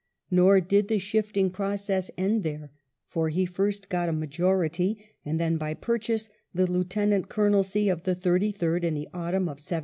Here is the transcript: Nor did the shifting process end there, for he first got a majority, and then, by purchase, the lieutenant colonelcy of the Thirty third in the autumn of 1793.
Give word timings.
Nor 0.31 0.61
did 0.61 0.87
the 0.87 0.97
shifting 0.97 1.51
process 1.51 2.09
end 2.17 2.41
there, 2.41 2.71
for 3.07 3.29
he 3.29 3.45
first 3.45 3.87
got 3.87 4.09
a 4.09 4.11
majority, 4.11 4.97
and 5.23 5.39
then, 5.39 5.57
by 5.57 5.75
purchase, 5.75 6.27
the 6.55 6.65
lieutenant 6.65 7.29
colonelcy 7.29 7.87
of 7.87 8.01
the 8.01 8.15
Thirty 8.15 8.51
third 8.51 8.83
in 8.83 8.95
the 8.95 9.07
autumn 9.13 9.43
of 9.43 9.61
1793. 9.61 9.79